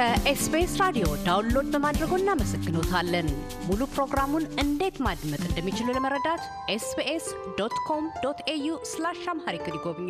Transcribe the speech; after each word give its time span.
ከኤስቢኤስ 0.00 0.74
ራዲዮ 0.80 1.06
download 1.24 1.66
በማድረጎ 1.72 2.12
እናመሰግኖታለን። 2.18 3.26
ሙሉ 3.66 3.80
ፕሮግራሙን 3.94 4.44
እንዴት 4.62 4.96
ማድመጥ 5.06 5.40
እንደሚችሉ 5.48 5.86
ለመረዳት 5.96 6.42
ኤስቢኤስ 6.74 7.26
dot 7.58 7.74
com 7.88 8.04
dot 8.22 8.38
au 8.52 8.68
slash 8.90 9.20
Amharic 9.32 9.66
ይጎብኙ። 9.70 10.08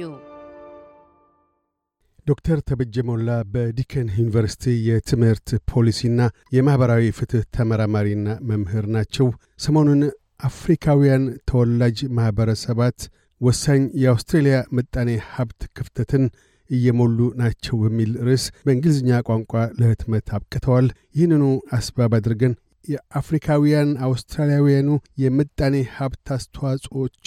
ዶክተር 2.27 2.61
ተበጀ 2.69 3.05
ሞላ 3.09 3.39
በዲከን 3.55 4.13
ዩኒቨርሲቲ 4.19 4.77
የትምህርት 4.89 5.49
ፖሊሲና 5.73 6.21
የማኅበራዊ 6.57 7.11
ፍትሕ 7.19 7.43
ተመራማሪና 7.59 8.37
መምህር 8.51 8.87
ናቸው። 8.97 9.29
ሰሞኑን 9.59 10.05
አፍሪካውያን 10.45 11.27
ተወላጅ 11.51 12.01
ማኅበረሰባት 12.19 13.01
ወሳኝ 13.41 13.83
የአውስትሬልያ 14.03 14.61
ምጣኔ 14.77 15.11
ሀብት 15.33 15.61
ክፍተትን 15.77 16.25
እየሞሉ 16.71 17.19
ናቸው 17.41 17.77
በሚል 17.83 18.13
ርዕስ 18.27 18.45
በእንግሊዝኛ 18.65 19.21
ቋንቋ 19.29 19.53
ለህትመት 19.81 20.29
አብቅተዋል። 20.37 20.89
ይህንኑ 21.17 21.45
አስባብ 21.77 22.15
አድርገን 22.19 22.55
የአፍሪካውያን 22.85 23.91
አውስትራሊያውያኑ 24.07 24.91
የምጣኔ 25.23 25.75
ሀብት 25.97 26.29
አስተዋጽኦች 26.37 27.27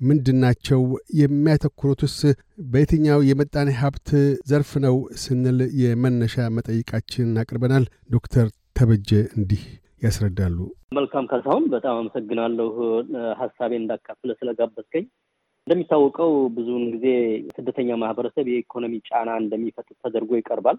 ምንድናቸው? 0.00 0.80
የሚያተኩሩትስ 1.20 2.16
በየትኛው 2.66 3.20
የምጣኔ 3.28 3.70
ሀብት 3.80 4.08
ዘርፍ 4.50 4.70
ነው 4.84 4.96
ስንል 5.22 5.58
የመነሻ 5.82 6.46
መጠይቃችን 6.56 7.28
አቅርበናል። 7.42 7.84
ዶክተር 8.10 8.46
ተበጀ 8.78 9.10
እንዲህ 9.36 9.62
ያስረዳሉ። 10.02 10.58
መልካም 10.96 11.24
ካሳሁን፣ 11.30 11.64
በጣም 11.72 11.94
አመሰግናለሁ 12.00 12.68
ሀሳቤን 13.40 13.82
እንዳካፍለ 13.82 14.30
ስለጋበዝከኝ። 14.40 15.06
እንደሚታወቀው 15.66 16.32
ብዙውን 16.56 16.84
ጊዜ 16.92 17.06
ስደተኛ 17.54 17.88
ማህበረሰብ 18.00 18.46
የኢኮኖሚ 18.50 18.92
ጫና 19.08 19.30
እንደሚፈጥር 19.40 19.96
ተደርጎ 20.02 20.30
ይቀርባል። 20.38 20.76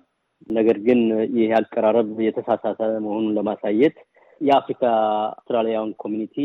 ነገር 0.49 0.77
ግን 0.85 0.99
ይህ 1.37 1.49
አቀራረብ 1.57 2.09
የተሳሳተ 2.25 2.79
መሆኑን 3.05 3.33
ለማሳየት 3.37 3.95
የአፍሪካ 4.41 4.83
አውስትራሊያውያን 5.29 5.91
community 6.03 6.35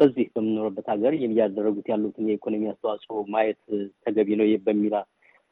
በዚህ 0.00 0.26
በምንኖርበት 0.34 0.86
ሀገር 0.92 1.12
እያደረጉት 1.20 1.86
ያሉትን 1.92 2.28
የኢኮኖሚ 2.28 2.62
አስተዋጽኦ 2.72 3.22
ማየት 3.34 3.60
ተገቢ 4.04 4.28
ነው 4.40 4.48
በሚል 4.66 4.94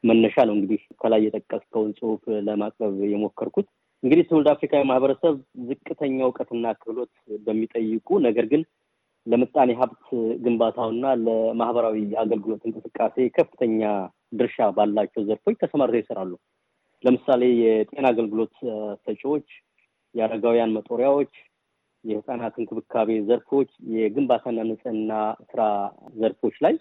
መነሻ 0.03 0.35
ነው 0.47 0.55
እንግዲህ 0.57 0.81
ከላይ 1.01 1.21
የጠቀስከውን 1.25 1.91
ጽሑፍ 1.99 2.23
ለማቅረብ 2.47 2.97
የሞከርኩት። 3.13 3.67
እንግዲህ 4.03 4.25
ትውልደ 4.29 4.49
አፍሪካዊ 4.53 4.83
ማህበረሰብ 4.89 5.35
ዝቅተኛ 5.69 6.17
እውቀትና 6.27 6.73
ክህሎት 6.81 7.13
በሚጠይቁ 7.45 8.19
ነገር 8.25 8.47
ግን 8.51 8.63
ለምጣኔ 9.27 9.71
ሀብት 9.79 10.03
ግንባታውና 10.43 11.05
ለማህበራዊ 11.21 11.95
አገልግሎት 12.23 12.63
እንቅስቃሴ 12.67 13.25
ከፍተኛ 13.37 13.81
ድርሻ 14.39 14.67
ባላቸው 14.77 15.23
ዘርፎች 15.29 15.55
ተሰማርተው 15.61 16.01
ይሰራሉ። 16.01 16.31
ለምሳሌ 17.03 17.41
የጤና 17.61 18.05
አገልግሎት 18.13 18.53
ሰጪዎች፣ 19.05 19.47
የአረጋውያን 20.15 20.75
መጦሪያዎች፣ 20.77 21.33
የህፃናት 22.03 22.55
እንክብካቤ 22.61 23.09
ዘርፎች፣ 23.29 23.69
የግንባታና 23.95 24.65
ንጽህና 24.69 25.11
ስራ 25.49 25.61
ዘርፎች 26.21 26.57
ላይ 26.65 26.75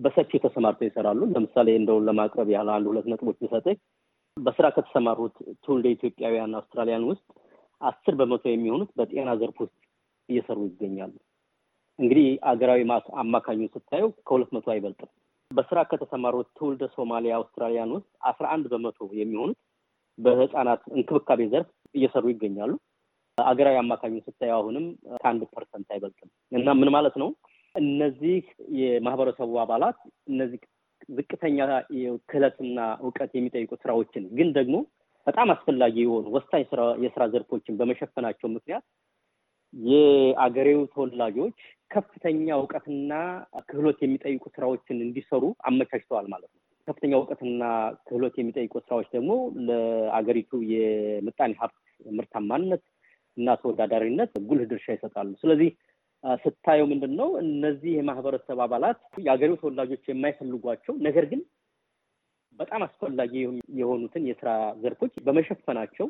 በሰፊው 0.00 0.40
ተሰማርተው 0.44 0.88
ይሰራሉ። 0.88 1.20
ለምሳሌ 1.34 1.68
እንደው 1.80 1.98
ለማቅረብ 2.06 2.48
ያህል 2.54 2.70
አንድ 2.76 2.86
ሁለት 2.90 3.08
ነጥቦች 3.12 3.38
ብሰጥህ 3.44 3.76
በስራ 4.36 4.66
ከተሰማሩት 4.76 5.34
ትውልደ 5.64 5.86
ኢትዮጵያውያን 5.94 6.56
አውስትራሊያን 6.58 7.06
ውስጥ 7.10 7.26
አስር 7.80 8.14
በመቶ 8.20 8.44
የሚሆኑት 8.50 8.90
በጤና 8.98 9.30
ዘርፍ 9.40 9.58
ውስጥ 9.64 9.76
እየሰሩ 10.28 10.58
ይገኛሉ። 10.68 11.14
እንግዲህ 11.98 12.26
አገራዊ 12.50 12.80
አማካኙ 13.22 13.60
ስታየው 13.74 14.10
ከሁለት 14.26 14.50
በመቶ 14.56 14.66
አይበልጥም። 14.72 15.10
በስራ 15.50 15.78
ከተሰማሩት 15.90 16.48
ትውልደ 16.58 16.84
ሶማሊያ 16.96 17.32
አውስትራሊያን 17.38 17.92
ውስጥ 17.96 18.08
አስራ 18.30 18.46
አንድ 18.54 18.66
በመቶ 18.72 19.08
የሚሆኑት 19.20 19.58
በህፃናት 20.18 20.82
እንክብካቤ 20.94 21.42
ዘርፍ 21.52 21.68
እየሰሩ 21.94 22.24
ይገኛሉ። 22.32 22.72
አገራዊ 23.38 23.76
አማካኙ 23.80 24.14
ስታየው 24.26 24.56
አሁንም 24.58 24.84
ከአንድ 25.20 25.42
percent 25.54 25.88
አይበልጥም 25.94 26.28
እና 26.52 26.68
ምን 26.78 26.90
ማለት 26.94 27.16
ነው? 27.22 27.28
እነዚህ 27.74 28.36
የማህበረሰቡ 28.80 29.50
አባላት 29.64 29.98
እነዚህ 30.28 30.60
ዝቅተኛ 31.08 31.58
ክህለትና 32.28 32.78
እውቀት 33.02 33.32
የሚጠይቁ 33.34 33.72
ስራዎችን 33.82 34.24
ግን 34.38 34.48
ደግሞ 34.58 34.76
በጣም 35.26 35.48
አስፈላጊ 35.54 35.96
የሆኑ 36.02 36.26
ወሳኝ 36.36 36.62
የስራ 37.04 37.22
ዘርፎችን 37.34 37.78
በመሸፈናቸው 37.78 38.48
ምክንያት 38.48 38.84
የአገሬው 39.76 40.82
ተወላጆች 40.94 41.58
ከፍተኛ 41.90 42.46
እውቀትና 42.58 43.12
ክህሎት 43.68 43.98
የሚጠይቁ 44.02 44.44
ስራዎችን 44.54 45.02
እንዲሰሩ 45.06 45.42
አመቻችተዋል 45.68 46.26
ማለት 46.32 46.50
ነው። 46.50 46.60
ከፍተኛ 46.88 47.12
እውቀትና 47.18 47.62
ክህሎት 48.06 48.34
የሚጠይቁ 48.38 48.74
ስራዎች 48.84 49.08
ደግሞ 49.14 49.32
ለአገሪቱ 49.68 50.60
የምጣኔ 50.72 51.52
ሀብት 51.60 51.78
ምርታማነት 52.12 52.82
እና 53.36 53.54
ተወዳዳሪነት 53.62 54.32
ጉልህ 54.48 54.68
ድርሻ 54.70 54.86
ይሰጣሉ። 54.96 55.30
ስለዚህ 55.42 55.70
ስታየው 56.44 56.86
ምንድን 56.92 57.12
ነው 57.18 57.28
እነዚህ 57.42 57.92
የማህበረሰብ 57.96 58.60
አባላት 58.64 59.00
የአገሬው 59.26 59.58
ተወላጆች 59.60 60.04
የማይፈልጓቸው 60.08 60.94
ነገር 61.06 61.24
ግን 61.32 61.40
በጣም 62.58 62.82
አስፈላጊ 62.86 63.32
የሆኑትን 63.80 64.22
የስራ 64.28 64.50
ዘርፎች 64.82 65.14
በመሸፈናቸው 65.26 66.06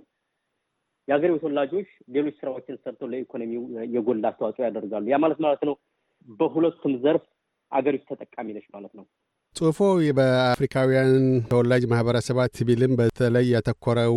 የሀገሬው 1.09 1.39
ተወላጆች 1.43 1.89
ሌሎች 2.15 2.35
ስራዎችን 2.41 2.81
ሰርተው 2.85 3.11
ለኢኮኖሚው 3.13 3.63
የጎላ 3.95 4.25
አስተዋጽኦ 4.31 4.65
ያደርጋሉ። 4.67 5.07
ያ 5.13 5.19
ማለት 5.25 5.41
ማለት 5.45 5.63
ነው 5.69 5.75
በሁለቱም 6.39 6.95
ዘርፍ 7.05 7.25
አገሪቱ 7.73 8.05
ተጠቃሚ 8.13 8.49
ነች 8.57 8.67
ማለት 8.75 8.93
ነው። 8.99 9.05
ጽሁፎ 9.57 9.79
በአፍሪካውያን 10.17 11.13
ተወላጅ 11.51 11.83
ማህበረሰባት 11.93 12.57
ቢልም 12.69 12.93
በተለይ 12.99 13.47
ያተኮረው 13.55 14.15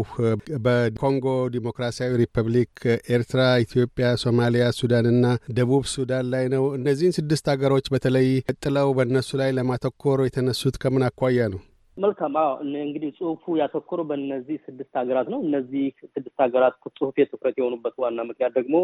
በኮንጎ 0.66 1.26
ዲሞክራሲያዊ 1.54 2.18
ሪፐብሊክ፣ 2.22 2.74
ኤርትራ፣ 3.16 3.44
ኢትዮጵያ፣ 3.66 4.10
ሶማሊያ፣ 4.24 4.66
ሱዳንና 4.80 5.24
ደቡብ 5.54 5.86
ሱዳን 5.94 6.28
ላይ 6.34 6.46
ነው። 6.56 6.66
እነዚህን 6.78 7.18
ስድስት 7.20 7.48
ሀገሮች 7.54 7.88
በተለይ 7.94 8.28
ጥለው 8.60 8.90
በእነሱ 9.00 9.32
ላይ 9.42 9.52
ለማተኮር 9.58 10.22
የተነሱት 10.26 10.78
ከምን 10.84 11.06
አኳያ 11.10 11.48
ነው? 11.54 11.62
መልካም። 12.00 12.34
አዎ 12.38 12.52
እንግዲህ 12.82 13.10
ጽሁፉ 13.18 13.56
ያተኮረው 13.60 14.06
በእነዚህ 14.10 14.58
ስድስት 14.66 14.94
ሀገራት 15.00 15.28
ነው። 15.34 15.40
እነዚህ 15.46 15.84
ስድስት 16.14 16.38
ሀገራት 16.44 16.76
ጽሁፌ 16.98 17.18
ትኩረት 17.32 17.56
የሆኑበት 17.60 17.96
ዋና 18.04 18.20
ምክንያት 18.30 18.54
ደግሞ 18.60 18.76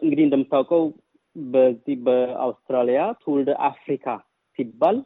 እንግዲህ 0.00 0.24
እንደምታውቀው 0.26 0.82
በዚህ 1.36 1.96
በአውስትራሊያ 2.06 3.00
ትውልደ 3.22 3.50
አፍሪካ 3.68 4.06
ሲባል 4.58 4.96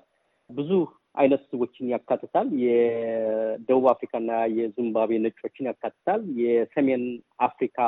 ብዙ 0.50 0.70
አይነት 1.14 1.42
ህዝቦችን 1.44 1.90
ያካትታል። 1.94 2.46
የደቡብ 2.64 3.84
አፍሪካና 3.92 4.30
የዚምባብዌ 4.56 5.18
ነጮችን 5.24 5.68
ያካትታል። 5.70 6.22
የሰሜን 6.42 7.04
አፍሪካ 7.40 7.78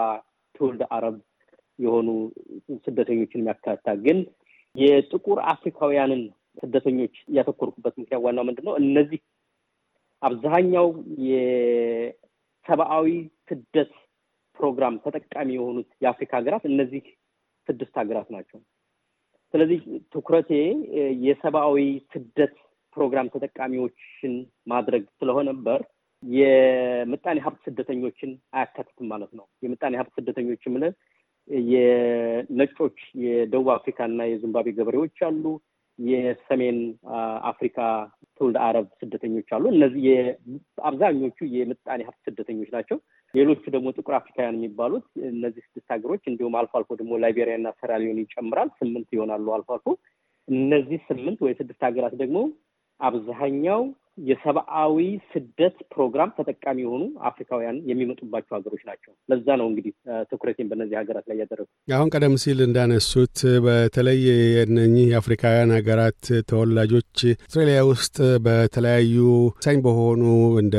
ትውልደ 0.55 0.85
አረብ 0.97 1.17
የሆኑ 1.79 2.09
ስደተኞችን 2.85 3.49
ያካትታል። 3.51 3.99
ግን 4.07 4.19
የጥቁር 4.75 5.39
አፍሪካውያንን 5.53 6.23
ስደተኞች 6.59 7.15
ያተኮርኩበት 7.37 7.95
ምክንያት 8.01 8.23
ዋናው 8.25 8.45
ምንድን 8.49 8.65
ነው? 8.69 8.75
እነዚህ 8.83 9.21
አብዛኛው 10.23 10.89
የሰብአዊ 11.29 13.09
ስደት 13.49 13.93
ፕሮግራም 14.57 14.95
ተጠቃሚ 15.05 15.49
የሆኑት 15.57 15.89
የአፍሪካ 16.03 16.33
ሀገራት 16.41 16.65
እነዚህ 16.71 17.03
ስድስት 17.69 17.95
ሀገራት 18.01 18.29
ናቸው። 18.35 18.59
ስለዚህ 19.55 19.81
ትኩረቴ 20.13 20.51
የሰብአዊ 21.27 21.77
ስደት 22.13 22.55
ፕሮግራም 22.97 23.31
ተጠቃሚዎችን 23.35 24.35
ማድረግ 24.67 25.05
ስለሆነ 25.19 25.47
ነበር 25.51 25.81
የምጣኔ 26.23 27.39
ሀብት 27.45 27.61
ስደተኞችን 27.67 28.31
አያካትትም 28.57 29.07
ማለት 29.13 29.33
ነው። 29.39 29.47
የምጣኔ 29.65 29.95
ሀብት 30.01 30.15
ስደተኞች 30.19 30.63
የምልህ 30.67 30.95
የነጮች 31.69 32.99
የደቡብ 33.25 33.69
አፍሪካ 33.75 33.99
እና 34.11 34.23
የዚምባብዌ 34.29 34.73
ገበሬዎች 34.79 35.19
አሉ። 35.29 35.45
የሰሜን 35.99 36.79
አፍሪካ 37.51 37.79
ትውልድ 38.39 38.57
አረብ 38.65 38.87
ስደተኞች 39.01 39.49
አሉ። 39.57 39.65
እነዚህ 39.75 40.05
አብዛኞቹ 40.89 41.39
የምጣኔ 41.55 42.01
ሀብት 42.09 42.21
ስደተኞች 42.27 42.71
ናቸው። 42.75 42.99
ሌሎቹ 43.35 43.63
ደግሞ 43.75 43.89
ጥቁር 43.97 44.15
አፍሪካውያን 44.19 44.59
የሚባሉት 44.59 45.07
እነዚህ 45.31 45.63
ስድስት 45.69 45.89
ሀገሮች 45.95 46.23
እንዲሁም 46.27 46.57
አልፎ 46.61 46.73
አልፎ 46.79 46.91
ደግሞ 47.01 47.13
ላይቤሪያ 47.23 47.57
እና 47.61 47.71
ሰራሊዮን 47.81 48.21
ይጨምራል። 48.25 48.71
ስምንት 48.81 49.09
ይሆናሉ 49.17 49.47
አልፎ 49.57 49.71
አልፎ። 49.77 49.89
እነዚህ 50.49 50.99
ስምንት 51.09 51.39
ወይ 51.45 51.55
ስድስት 51.61 51.83
ሀገራት 51.87 52.15
ደግሞ 52.23 52.39
አብዛኛው 53.01 53.81
የሰብአዊ 54.19 54.97
ስደት 55.31 55.77
ፕሮግራም 55.93 56.31
ተጠቃሚ 56.37 56.79
የሆኑ 56.83 57.03
አፍሪካውያን 57.29 57.79
የሚመጡባቸው 57.91 58.55
ሀገሮች 58.57 58.83
ናቸው። 58.89 59.13
ለዛ 59.29 59.47
ነው 59.61 59.67
እንግዲህ 59.71 59.93
ትኩረቴን 60.31 60.69
በእነዚህ 60.71 60.97
ሀገራት 61.01 61.27
ላይ 61.31 61.39
ያደረጉ። 61.43 61.67
አሁን 61.97 62.11
ቀደም 62.15 62.35
ሲል 62.43 62.59
እንዳነሱት 62.67 63.37
በተለይ 63.67 64.21
የእነኚህ 64.55 65.07
የአፍሪካውያን 65.11 65.75
ሀገራት 65.77 66.23
ተወላጆች 66.51 67.05
አውስትራሊያ 67.27 67.81
ውስጥ 67.91 68.17
በተለያዩ 68.47 69.17
ሳኝ 69.65 69.79
በሆኑ 69.85 70.23
እንደ 70.63 70.77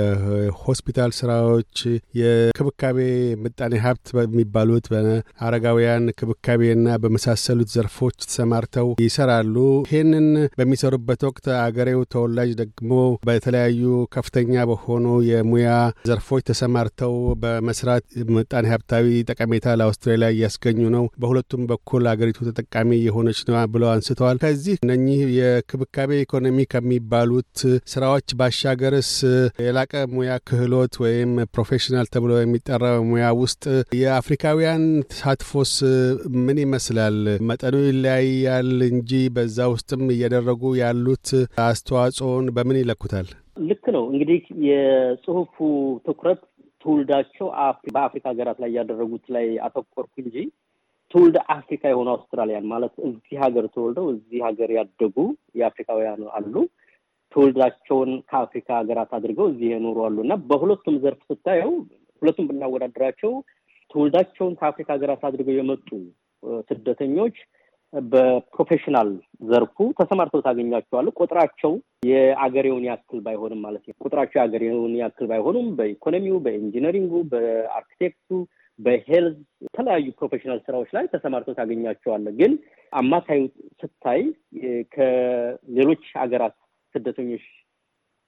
ሆስፒታል 0.63 1.12
ስራዎች፣ 1.19 1.75
የክብካቤ 2.22 3.00
ምጣኔ 3.44 3.74
ሀብት 3.84 4.07
በሚባሉት 4.18 4.86
በአረጋውያን 4.94 6.06
ክብካቤና 6.19 6.98
በመሳሰሉት 7.04 7.72
ዘርፎች 7.75 8.18
ተሰማርተው 8.25 8.89
ይሰራሉ። 9.06 9.56
ይህንን 9.88 10.28
በሚሰሩበት 10.60 11.22
ወቅት 11.28 11.45
አገሬው 11.60 12.01
ተወላጅ 12.13 12.51
ደግሞ 12.62 12.92
በተለያዩ 13.27 13.83
ከፍተኛ 14.13 14.65
በሆኑ 14.69 15.06
የሙያ 15.29 15.69
ዘርፎች 16.09 16.44
ተሰማርተው 16.50 17.13
በመስራት 17.41 18.06
ምጣኔ 18.33 18.65
ሀብታዊ 18.74 19.07
ጠቀሜታ 19.29 19.75
ለአውስትራሊያ 19.79 20.29
እያስገኙ 20.35 20.81
ነው። 20.95 21.06
በሁለቱም 21.21 21.63
በኩል 21.71 22.03
አገሪቱ 22.12 22.39
ተጠቃሚ 22.50 22.89
የሆነች 23.01 23.39
ነው 23.47 23.57
ብለው 23.74 23.89
አንስተዋል። 23.94 24.38
ከዚህ 24.44 24.75
እነኚህ 24.83 25.19
የክብካቤ 25.38 26.12
ኢኮኖሚ 26.24 26.65
ከሚባሉት 26.74 27.56
ስራዎች 27.94 28.27
ባሻገርስ 28.39 29.12
የላቀ 29.63 29.94
ሙያ 30.13 30.33
ክህሎት 30.47 30.94
ወይም 31.03 31.31
professional 31.53 32.07
ተብሎ 32.13 32.31
የሚጠራ 32.39 32.83
ሙያ 33.09 33.27
ውስጥ 33.41 33.63
የአፍሪካውያን 34.01 34.83
ተሳትፎስ 35.12 35.74
ምን 36.45 36.57
ይመስላል? 36.63 37.18
መጠኑ 37.50 37.75
ይለያያል 37.88 38.71
እንጂ 38.89 39.12
በዛ 39.35 39.68
ውስጥም 39.74 40.03
እያደረጉ 40.13 40.74
ያሉት 40.81 41.27
አስተዋጽኦን 41.68 42.45
በምን 42.56 42.79
ይለኩታል? 42.81 43.16
ልክ 43.67 43.85
ነው። 43.95 44.03
እንግዲህ 44.11 44.39
የጽሁፉ 44.67 45.55
ትኩረት 46.05 46.41
ትውልዳቸው 46.85 47.47
በአፍሪካ 47.95 48.25
ሀገራት 48.31 48.57
ላይ 48.63 48.71
ያደረጉት 48.77 49.25
ላይ 49.35 49.47
አተኮርኩ 49.65 50.13
እንጂ 50.23 50.35
ትውልድ 51.11 51.37
አፍሪካ 51.53 51.83
የሆኑ 51.89 52.07
አውስትራሊያን 52.13 52.65
ማለት 52.71 52.93
እዚህ 53.07 53.37
ሀገር 53.43 53.65
ተወልደው 53.75 54.07
እዚህ 54.13 54.39
ሀገር 54.47 54.69
ያደጉ 54.77 55.15
የአፍሪካውያን 55.59 56.23
አሉ። 56.37 56.53
ትውልዳቸውን 57.33 58.11
ከአፍሪካ 58.29 58.67
ሀገራት 58.79 59.11
አድርገው 59.17 59.47
እዚህ 59.51 59.67
የኖሩ 59.71 59.97
አሉ 60.05 60.17
እና 60.25 60.33
በሁለቱም 60.49 60.95
ዘርፍ 61.03 61.21
ስታየው 61.29 61.71
ሁለቱም 62.21 62.47
ብናወዳደራቸው 62.49 63.31
ትውልዳቸውን 63.91 64.53
ከአፍሪካ 64.59 64.89
ሀገራት 64.95 65.21
አድርገው 65.27 65.55
የመጡ 65.57 65.89
ስደተኞች 66.69 67.37
በ 67.94 68.10
professional 68.10 69.09
ዘርፉ 69.48 69.75
ተሰማርተው 70.00 70.42
ታገኛቸዋለህ። 70.45 71.13
ቁጥራቸው 71.19 71.74
የአገሬውን 72.07 72.84
ያክል 72.89 73.19
ባይሆንም 73.25 73.62
ማለት 73.66 73.84
ነው። 73.88 73.95
ቁጥራቸው 74.01 74.38
የአገሬውን 74.39 74.94
ያክል 75.01 75.28
ባይሆኑም 75.31 75.68
በኢኮኖሚው፣ 75.78 76.38
በ 76.45 76.54
engineering 76.54 77.01
ኡ፣ 77.01 77.13
በአርኪቴክቱ፣ 77.31 78.30
በ 78.79 78.94
health 78.94 79.38
የተለያዩ 79.66 80.07
professional 80.19 80.59
ስራዎች 80.66 80.89
ላይ 80.95 81.06
ተሰማርተው 81.13 81.57
ታገኛቸዋለህ። 81.60 82.34
ግን 82.39 82.51
አማካዩ 82.94 83.42
ስታይ 83.81 84.22
ከሌሎች 84.95 86.04
ሀገራት 86.19 86.56
ስደተኞች 86.95 87.45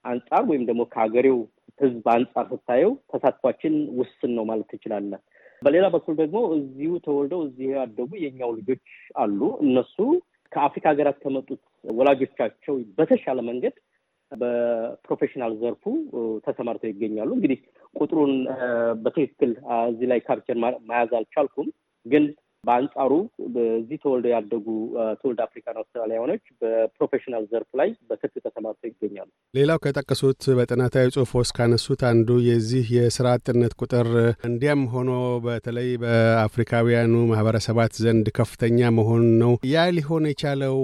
አንጻር 0.05 0.43
ወይም 0.49 0.63
ደግሞ 0.69 0.81
ከሀገሬው 0.91 1.37
ሕዝብ 1.79 2.05
አንጻር 2.13 2.45
ስታየው 2.53 2.91
ተሳትፏችን 3.11 3.75
ውስን 3.99 4.31
ነው 4.37 4.43
ማለት 4.49 4.67
ትችላለህ። 4.71 5.21
በሌላ 5.61 5.85
በኩል 5.93 6.13
ደግሞ 6.19 6.37
እዚሁ 6.57 6.91
ተወልደው 7.05 7.41
እዚህ 7.47 7.67
ያደጉ 7.75 8.11
የኛው 8.23 8.51
ልጆች 8.57 8.83
አሉ። 9.17 9.39
እነሱ 9.65 9.97
ከአፍሪካ 10.51 10.85
ሀገራት 10.91 11.17
ከመጡት 11.23 11.61
ወላጆቻቸው 11.91 12.75
በተሻለ 12.97 13.39
መንገድ 13.49 13.75
በ 14.31 14.49
professional 14.49 15.53
ዘርፉ 15.61 15.83
ተሰማርተው 16.45 16.91
ይገኛሉ። 16.91 17.29
እንግዲህ 17.37 17.59
ቁጥሩን 17.95 18.33
በትክክል 19.03 19.51
እዚህ 19.87 20.07
ላይ 20.11 20.19
capture 20.27 20.57
መያዝ 20.89 21.11
አልቻልኩም፣ 21.19 21.69
ግን 22.05 22.25
በአንጻሩ 22.63 23.11
በዚህ 23.55 23.97
ተወልደው 24.03 24.31
ያደጉ 24.33 24.65
ትውልደ 25.19 25.39
African 25.45 25.77
Australian 25.81 26.26
ኦች 26.26 26.43
በ 26.61 26.73
professional 26.73 27.43
ዘርፍ 27.51 27.69
ላይ 27.79 27.89
በሰፊው 28.09 28.41
ተሰማርተው 28.45 28.89
ይገኛሉ። 28.91 29.29
ሌላው 29.53 29.77
ከጠቀሱት 29.83 30.41
በጥናታዊ 30.57 31.13
ጽሑፍ 31.15 31.31
ውስጥ 31.39 31.53
ካነሱት 31.57 32.01
አንዱ 32.09 32.29
የዚህ 32.47 32.87
የስራ 32.97 33.27
አጥነት 33.37 33.73
ቁጥር 33.81 34.09
እንዲያም 34.49 34.83
ሆኖ 34.93 35.11
በተለይ 35.45 35.89
በአፍሪካውያኑ 36.03 37.13
ማህበረሰባት 37.31 37.95
ዘንድ 38.03 38.27
ከፍተኛ 38.39 38.91
መሆኑ 38.97 39.23
ነው። 39.43 39.53
ያ 39.71 39.85
ሊሆን 39.97 40.27
የቻለው 40.29 40.77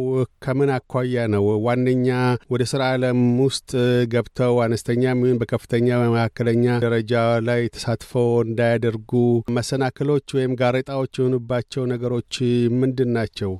ከምን 0.45 0.71
አኳያ 0.77 1.27
ነው? 1.35 1.45
ዋነኛ 1.67 2.09
ወደ 2.53 2.63
ስራ 2.71 2.81
ዓለም 2.95 3.19
ውስጥ 3.45 3.69
ገብተው 4.11 4.55
አነስተኛ 4.65 5.03
ይሁን 5.17 5.39
በከፍተኛ 5.41 5.87
በመካከለኛ 6.01 6.65
ደረጃ 6.85 7.13
ላይ 7.47 7.61
ተሳትፈው 7.75 8.29
እንዳያደርጉ 8.45 9.11
መሰናክሎች 9.55 10.27
ወይም 10.37 10.51
ጋሬጣዎች 10.59 11.13
የሆኑባቸው 11.17 11.63
ያላቸው 11.65 11.91
ነገሮች 11.91 12.33
ምንድን 12.81 13.09
ናቸው? 13.15 13.51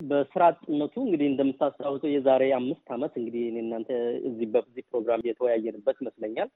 በስራ 0.00 0.42
አጥነቱ 0.50 0.94
እንግዲህ 1.04 1.26
እንደምታስታውሰው 1.28 2.10
የዛሬ 2.12 2.42
አምስት 2.56 2.86
ዓመት 2.94 3.12
እንግዲህ 3.20 3.42
እናንተ 3.54 3.88
እዚህ 4.28 4.46
በዚህ 4.54 4.82
ፕሮግራም 4.90 5.22
የተወያየንበት 5.28 5.96
ይመስለኛል። 6.02 6.50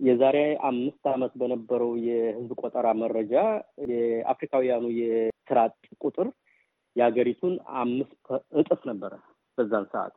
የዛሬ 0.00 0.36
አምስት 0.68 1.04
ዓመት 1.12 1.32
በነበረው 1.40 1.90
የህዝብ 2.06 2.52
ቆጠራ 2.62 2.86
መረጃ 3.00 3.34
የአፍሪካውያኑ 3.92 4.84
የስራ 5.00 5.58
አጥ 5.66 5.74
ቁጥር 6.02 6.28
የሀገሪቱን 6.96 7.54
አምስት 7.82 8.14
እጥፍ 8.60 8.80
ነበረ 8.90 9.12
በዛን 9.58 9.86
ሰዓት። 9.92 10.16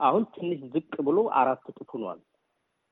አሁን 0.00 0.24
ትንሽ 0.34 0.60
ዝቅ 0.74 0.92
ብሎ 1.08 1.20
አራት 1.40 1.64
እጥፍ 1.72 1.90
ሆኗል። 1.96 2.20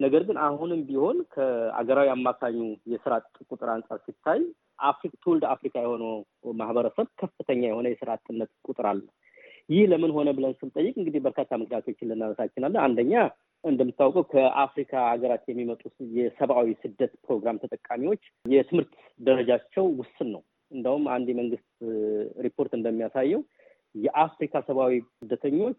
ነገር 0.01 0.23
ግን 0.29 0.39
አሁንም 0.45 0.81
ቢሆን 0.89 1.19
ከአገራዊ 1.35 2.09
አማካኙ 2.13 2.59
የስራ 2.93 3.13
አጥ 3.21 3.29
ቁጥር 3.49 3.71
አንጻር 3.73 4.01
ሲታይ 4.07 4.41
አፍሪክ 4.79 5.13
ትውልድ 5.23 5.45
አፍሪካ 5.53 5.77
የሆነው 5.81 6.13
ማህበረሰብ 6.59 7.07
ከፍተኛ 7.21 7.63
የሆነ 7.69 7.87
የስራ 7.91 8.11
አጥነት 8.17 8.51
ቁጥር 8.67 8.87
አለ። 8.91 9.01
ይህ 9.69 9.85
ለምን 9.91 10.13
ሆነ 10.17 10.29
ብለን 10.37 10.55
ስንጠይቅ 10.61 10.95
እንግዲህ 10.97 11.21
በርካታ 11.25 11.51
ምክንያቶችን 11.57 12.11
ልናነሳ 12.11 12.41
እንችላለን። 12.47 12.83
አንደኛ 12.85 13.13
እንደምታውቀው 13.65 14.25
ከአፍሪካ 14.33 14.93
ሀገራት 15.11 15.45
የሚመጡት 15.49 15.95
የሰብአዊ 16.17 16.69
ስደት 16.83 17.13
ፕሮግራም 17.27 17.61
ተጠቃሚዎች 17.63 18.23
የትምህርት 18.45 18.93
ደረጃቸው 19.21 19.87
ውስን 20.01 20.29
ነው። 20.35 20.43
እንደውም 20.71 21.05
አንድ 21.15 21.27
የመንግስት 21.33 21.69
ሪፖርት 22.47 22.73
እንደሚያሳየው 22.79 23.43
የአፍሪካ 23.95 24.55
ሰብአዊ 24.69 24.95
ስደተኞች 25.21 25.79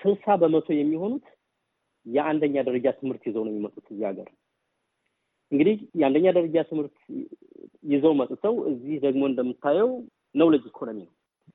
ስልሳ 0.00 0.34
በመቶ 0.40 0.68
የሚሆኑት 0.74 1.26
የአንደኛ 2.06 2.56
ደረጃ 2.68 2.86
ትምህርት 2.98 3.22
ይዘው 3.28 3.44
ነው 3.46 3.52
የሚመጡት 3.52 3.86
እዚህ 3.92 4.04
ሀገር። 4.08 4.28
እንግዲህ 5.52 5.76
የአንደኛ 6.00 6.26
ደረጃ 6.36 6.56
ትምህርት 6.70 6.96
ይዘው 7.86 8.12
መጥተው 8.20 8.54
እዚህ 8.70 8.96
ደግሞ 9.04 9.22
እንደምታየው 9.30 9.90
ነውሌጅ 10.34 10.64
ኢኮኖሚ 10.70 10.98
ነው። 11.02 11.12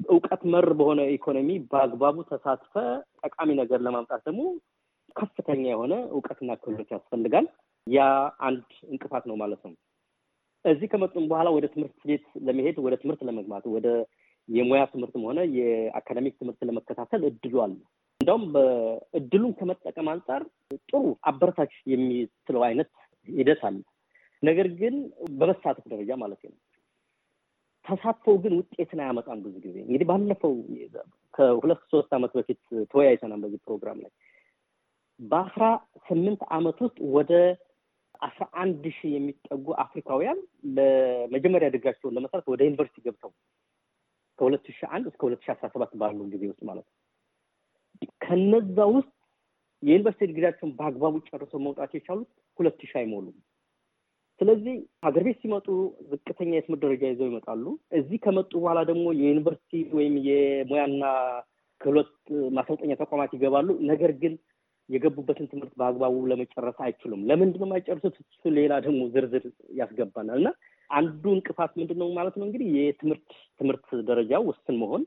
እውቀት 0.09 0.41
መር 0.53 0.67
በሆነ 0.79 1.01
ኢኮኖሚ 1.15 1.49
በአግባቡ 1.71 2.17
ተሳትፈ 2.29 2.73
ጠቃሚ 3.23 3.49
ነገር 3.61 3.79
ለማምጣት 3.85 4.21
ደግሞ 4.27 4.43
ከፍተኛ 5.15 5.63
የሆነ 5.69 5.93
እውቀትና 6.13 6.51
ክህሎት 6.61 6.89
ያስፈልጋል። 6.95 7.47
ያ 7.87 8.01
አንድ 8.47 8.63
እንቅፋት 8.89 9.23
ነው 9.29 9.35
ማለት 9.41 9.61
ነው። 9.65 9.73
እዚህ 10.65 10.87
ከመጡም 10.91 11.27
በኋላ 11.29 11.49
ወደ 11.55 11.65
ትምህርት 11.73 11.99
ቤት 12.09 12.25
ለመሄድ 12.47 12.75
ወደ 12.85 12.95
ትምህርት 13.01 13.21
ለመግባት 13.27 13.65
ወደ 13.75 13.87
የሙያ 14.49 14.81
ትምህርትም 14.91 15.23
ሆነ 15.27 15.39
የአካዳሚክ 15.57 16.33
ትምህርት 16.39 16.61
ለመከታተል 16.69 17.21
እድሉ 17.29 17.53
አለ። 17.63 17.73
እንደውም 18.21 18.43
በእድሉን 18.53 19.53
ከመጠቀም 19.59 20.07
አንጻር 20.13 20.41
ጥሩ 20.83 20.99
አበረታች 21.29 21.73
የሚስለው 21.93 22.63
አይነት 22.67 22.89
ሂደት 23.27 23.61
አለ። 23.69 23.77
ነገር 24.43 24.67
ግን 24.79 24.95
በመሳተፍ 25.39 25.85
ደረጃ 25.91 26.11
ማለት 26.21 26.41
ነው። 26.45 26.55
ተሳትፎው 27.85 28.35
ግን 28.43 28.53
ውጤትን 28.57 28.99
አያመጣም። 29.03 29.39
ብዙ 29.45 29.55
ጊዜ 29.63 29.77
እንግዲህ 29.85 30.07
ባለፈው 30.09 30.53
ከሁለት 31.33 31.81
ሶስት 31.93 32.11
ዓመት 32.13 32.31
በፊት 32.37 32.59
ተወያይተናል 32.91 33.41
በዚህ 33.43 33.59
ፕሮግራም 33.67 33.99
ላይ 34.03 34.11
በአስራ 35.19 35.63
ስምንት 36.07 36.41
ዓመት 36.57 36.77
ውስጥ 36.85 36.97
ወደ 37.15 37.33
አስራ 38.21 38.43
አንድ 38.63 38.83
ሺህ 38.97 39.11
የሚጠጉ 39.13 39.65
አፍሪካውያን 39.83 40.39
ለመጀመሪያ 40.77 41.67
ድጋቸውን 41.75 42.15
ለመስራት 42.17 42.45
ወደ 42.53 42.61
ዩኒቨርሲቲ 42.67 43.01
ገብተው 43.05 43.31
ከሁለት 44.39 44.65
ሺህ 44.69 44.89
አንድ 44.95 45.05
እስከ 45.11 45.21
ሁለት 45.27 45.41
ሺህ 45.45 45.53
አስራ 45.55 45.67
ሰባት 45.73 45.91
ባለው 46.01 46.25
ጊዜ 46.33 46.43
ውስጥ 46.51 46.61
ማለት 46.69 46.85
ነው። 46.87 46.97
ከነዛ 48.23 48.77
ውስጥ 48.95 49.11
የዩኒቨርሲቲ 49.83 50.27
ዲግሪያቸውን 50.29 50.71
በአግባቡ 50.77 51.15
ጨርሰው 51.27 51.59
መውጣት 51.65 51.91
የቻሉት 51.97 52.29
ሁለት 52.59 52.79
ሺህ 52.83 52.97
አይሞሉም። 53.01 53.37
ስለዚህ 54.41 54.75
ሀገር 55.05 55.23
ቤት 55.25 55.37
ሲመጡ 55.41 55.67
ዝቅተኛ 56.11 56.51
የትምህርት 56.55 56.83
ደረጃ 56.85 57.03
ይዘው 57.09 57.27
ይመጣሉ። 57.29 57.63
እዚህ 57.97 58.19
ከመጡ 58.23 58.51
በኋላ 58.55 58.79
ደግሞ 58.89 59.05
የዩኒቨርሲቲ 59.19 59.81
ወይም 59.97 60.15
የሙያና 60.27 61.03
ክህሎት 61.81 62.09
ማሰልጠኛ 62.57 62.95
ተቋማት 63.01 63.31
ይገባሉ። 63.35 63.69
ነገር 63.91 64.11
ግን 64.23 64.33
የገቡበትን 64.89 65.49
ትምህርት 65.51 65.73
በአግባቡ 65.79 66.15
ለመጨረስ 66.31 66.77
አይችሉም። 66.85 67.21
ለምንድን 67.29 67.61
ነው 67.61 67.67
የማይጨርሱት? 67.67 68.15
እሱ 68.25 68.43
ሌላ 68.57 68.73
ደግሞ 68.85 69.01
ዝርዝር 69.13 69.45
ያስገባናል 69.79 70.39
እና 70.41 70.49
አንዱ 70.89 71.23
እንቅፋት 71.35 71.71
ምንድን 71.79 71.99
ነው 72.01 72.09
ማለት 72.17 72.35
ነው 72.39 72.45
እንግዲህ 72.47 72.67
የትምህርት 72.77 73.27
ትምህርት 73.59 73.87
ደረጃው 74.09 74.43
ውስን 74.49 74.77
መሆን 74.81 75.03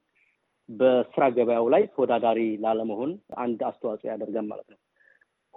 በስራ 0.69 1.25
ገበያው 1.37 1.67
ላይ 1.75 1.83
ተወዳዳሪ 1.93 2.41
ላለመሆን 2.62 3.11
አንድ 3.38 3.61
አስተዋጽኦ 3.69 4.09
ያደርጋል 4.12 4.47
ማለት 4.53 4.69
ነው። 4.73 4.79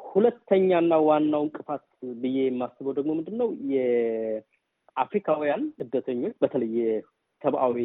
ሁለተኛና 0.07 0.93
ዋናው 1.07 1.41
እንቅፋት 1.45 1.85
ብዬ 2.21 2.37
የማስበው 2.45 2.93
ደግሞ 2.97 3.11
ምንድን 3.17 3.35
ነው 3.41 3.49
የአፍሪካውያን 3.73 5.63
ስደተኞች 5.77 6.35
በተለይ 6.43 6.71
የሰብአዊ 6.79 7.77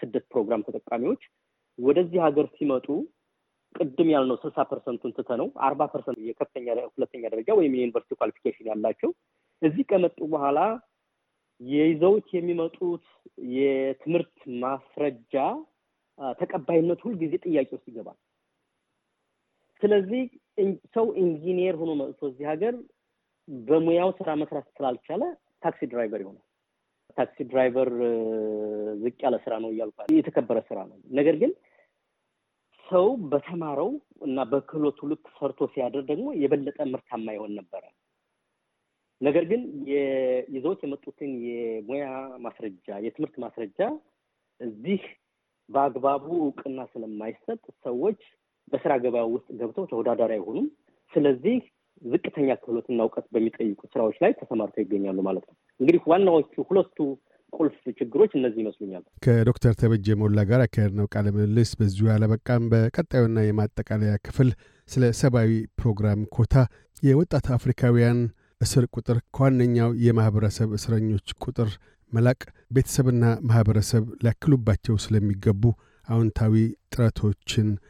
ስደት 0.00 0.24
ፕሮግራም 0.32 0.64
ተጠቃሚዎች 0.66 1.22
ወደዚህ 1.78 2.20
ሀገር 2.26 2.46
ሲመጡ 2.56 2.86
ቅድም 3.74 4.08
ያልነው 4.12 4.36
ስልሳ 4.42 4.58
percent 4.70 4.98
ኡን 4.98 5.14
ትተ 5.16 5.30
ነው 5.40 5.48
አርባ 5.66 5.82
percent 5.92 6.18
የከፍተኛ 6.28 6.66
ሁለተኛ 6.88 7.22
ደረጃ 7.26 7.48
ወይም 7.58 7.74
የዩኒቨርሲቲ 7.76 8.16
qualification 8.20 8.70
ያላቸው 8.70 9.10
እዚህ 9.62 9.84
ከመጡ 9.90 10.18
በኋላ 10.32 10.58
ይዘውት 11.60 12.28
የሚመጡት 12.34 13.04
የትምህርት 13.54 14.34
ማስረጃ 14.62 15.34
ተቀባይነት 16.38 17.00
ሁልጊዜ 17.06 17.34
ጥያቄ 17.44 17.68
ውስጥ 17.76 17.86
ይገባል። 17.90 18.18
ስለዚህ 19.82 20.22
ሰው 20.94 21.06
ኢንጂኒየር 21.22 21.76
ሆኖ 21.80 21.90
መጥቶ 22.00 22.20
እዚህ 22.30 22.46
ሀገር 22.50 22.74
በሙያው 23.48 24.10
ስራ 24.18 24.30
መስራት 24.40 24.66
ስላልቻለ 24.76 25.22
taxi 25.62 25.80
driver 25.92 26.20
ይሆናል። 26.24 26.44
taxi 27.16 27.44
driver 27.50 27.90
ዝቅ 29.02 29.16
ያለ 29.24 29.36
ስራ 29.44 29.54
ነው 29.62 29.70
እያልኩ 29.72 30.06
የተከበረ 30.16 30.58
ስራ 30.68 30.78
ነው። 30.90 30.98
ነገር 31.18 31.36
ግን 31.42 31.52
ሰው 32.86 33.06
በተማረው 33.30 33.90
እና 34.26 34.38
በክህሎቱ 34.50 35.08
ልክ 35.10 35.24
ሰርቶ 35.38 35.66
ሲያደር 35.72 36.02
ደግሞ 36.10 36.26
የበለጠ 36.42 36.78
ምርታማ 36.92 37.26
ይሆን 37.36 37.52
ነበረ። 37.58 37.82
ነገር 39.20 39.44
ግን 39.50 39.62
ይዘውት 40.54 40.80
የመጡትን 40.84 41.30
የሙያ 41.46 42.04
ማስረጃ፣ 42.44 42.86
የትምህርት 43.04 43.36
ማስረጃ 43.44 43.80
እዚህ 44.60 45.00
በአግባቡ 45.68 46.26
እውቅና 46.40 46.80
ስለማይሰጥ 46.92 47.62
ሰዎች 47.84 48.20
በስራ 48.72 48.92
ገበያ 49.02 49.24
ውስጥ 49.32 49.48
ገብተው 49.60 49.84
ተወዳዳሪ 49.90 50.32
አይሆኑም። 50.36 50.66
ስለዚህ 51.12 51.56
ዝቅተኛ 52.02 52.48
ክህሎትና 52.60 53.00
እውቀት 53.06 53.26
በሚጠይቁ 53.34 53.80
ስራዎች 53.92 54.16
ላይ 54.24 54.32
ተሰማርተው 54.40 54.82
ይገኛሉ 54.84 55.18
ማለት 55.28 55.44
ነው። 55.48 55.56
እንግዲህ 55.80 56.02
ዋናዎቹ 56.10 56.54
ሁለቱ 56.68 56.96
ቁልፍ 57.52 57.76
ችግሮች 57.98 58.32
እነዚህ 58.38 58.60
ይመስሉኛል። 58.62 59.04
ከዶክተር 59.24 59.72
ተበጀ 59.80 60.16
ሞላ 60.20 60.40
ጋር 60.50 60.60
ያካሄድነው 60.64 61.06
ቃለ 61.12 61.26
ምልልስ 61.36 61.70
በዚሁ 61.80 62.08
አለበቃም። 62.14 62.64
በቀጣዩና 62.72 63.38
የማጠቃለያ 63.44 64.14
ክፍል 64.26 64.50
ስለ 64.88 65.04
ሰብአዊ 65.20 65.50
ፕሮግራም 65.80 66.20
ኮታ፣ 66.36 66.54
የወጣት 67.02 67.46
አፍሪካውያን 67.56 68.20
እስር 68.60 68.84
ቁጥር 68.94 69.18
ከዋነኛው 69.36 69.90
የማኅበረሰብ 70.04 70.70
እስረኞች 70.78 71.28
ቁጥር 71.44 71.68
መላቅ፣ 72.12 72.40
ቤተሰብና 72.70 73.24
ማኅበረሰብ 73.48 74.04
ሊያተኩሩባቸው 74.22 74.96
ስለሚገቡ 75.04 75.62
አዎንታዊ 76.08 76.54
ጥረቶችን 76.92 77.68